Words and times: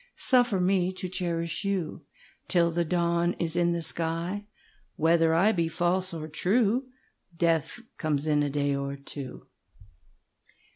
Suffer 0.15 0.59
me 0.59 0.91
to 0.93 1.07
cherish 1.07 1.63
youTill 1.63 2.73
the 2.73 2.83
dawn 2.83 3.33
is 3.33 3.55
in 3.55 3.71
the 3.71 3.83
sky. 3.83 4.47
Whether 4.95 5.35
I 5.35 5.51
be 5.51 5.67
false 5.67 6.11
or 6.11 6.27
true, 6.27 6.87
Death 7.37 7.79
comes 7.99 8.25
in 8.25 8.41
a 8.41 8.49
day 8.49 8.73
or 8.75 8.95
two. 8.95 9.45